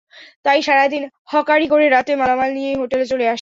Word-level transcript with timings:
তাই 0.45 0.59
সারা 0.63 0.85
দিন 0.87 1.03
হকারি 1.27 1.65
করে 1.67 1.85
রাতে 1.87 2.11
মালামাল 2.15 2.49
নিয়েই 2.53 2.77
হোটেলে 2.77 3.05
চলে 3.05 3.23
আসি। 3.23 3.29